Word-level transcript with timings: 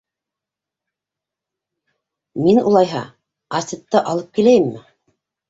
—Мин, 2.47 2.61
улайһа, 2.71 3.03
Асетте 3.61 4.03
алып 4.15 4.35
киләйемме? 4.41 4.85